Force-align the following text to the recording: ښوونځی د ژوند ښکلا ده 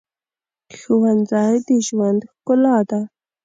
ښوونځی 0.79 1.53
د 1.67 1.69
ژوند 1.87 2.21
ښکلا 2.31 2.77
ده 2.89 3.01